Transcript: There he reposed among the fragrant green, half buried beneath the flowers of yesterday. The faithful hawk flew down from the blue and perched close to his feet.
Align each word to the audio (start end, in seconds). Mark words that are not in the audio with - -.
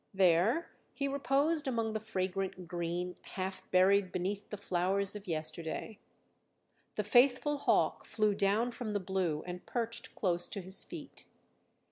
There 0.15 0.67
he 0.95 1.07
reposed 1.07 1.67
among 1.67 1.93
the 1.93 1.99
fragrant 1.99 2.67
green, 2.67 3.17
half 3.21 3.69
buried 3.69 4.11
beneath 4.11 4.49
the 4.49 4.57
flowers 4.57 5.15
of 5.15 5.27
yesterday. 5.27 5.99
The 6.95 7.03
faithful 7.03 7.59
hawk 7.59 8.03
flew 8.03 8.33
down 8.33 8.71
from 8.71 8.93
the 8.93 8.99
blue 8.99 9.43
and 9.45 9.63
perched 9.67 10.15
close 10.15 10.47
to 10.47 10.61
his 10.61 10.83
feet. 10.83 11.27